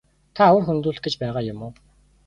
[0.35, 1.71] Та үр хөндүүлэх гэж байгаа юм уу?